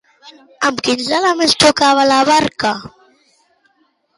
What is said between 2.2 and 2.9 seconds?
barca?